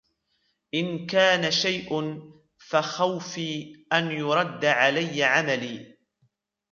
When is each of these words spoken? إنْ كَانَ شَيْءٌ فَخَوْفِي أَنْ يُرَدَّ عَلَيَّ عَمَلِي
إنْ 0.73 1.05
كَانَ 1.07 1.51
شَيْءٌ 1.51 2.21
فَخَوْفِي 2.57 3.85
أَنْ 3.93 4.11
يُرَدَّ 4.11 4.65
عَلَيَّ 4.65 5.23
عَمَلِي 5.23 5.97